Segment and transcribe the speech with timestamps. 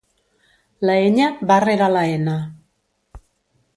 [0.89, 2.39] La enya va rere la ena.